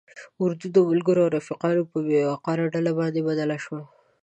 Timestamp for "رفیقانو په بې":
1.37-2.19